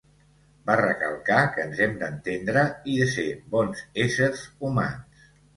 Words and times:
Va 0.69 0.77
recalcar 0.79 1.35
que 1.57 1.65
ens 1.67 1.83
hem 1.87 1.93
d'entendre 2.01 2.65
i 2.97 2.97
ser 3.15 3.29
bons 3.57 3.85
éssers 4.07 4.43
humans. 4.71 5.31